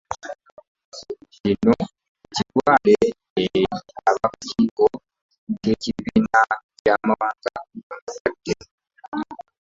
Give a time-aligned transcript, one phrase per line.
[1.33, 1.73] Kino
[2.29, 2.97] bakitwale
[3.41, 3.61] eri
[4.09, 4.85] akakiiko
[5.61, 6.41] k'ekibiina
[6.79, 8.55] ky'amawanga amagatte